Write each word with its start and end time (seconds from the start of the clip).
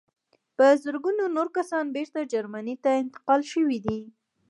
په 0.55 0.65
زرګونه 0.83 1.23
نور 1.35 1.47
کسان 1.57 1.85
بېرته 1.95 2.19
جرمني 2.33 2.75
ته 2.83 2.91
انتقال 3.03 3.41
شوي 3.51 3.79
دي 3.85 3.99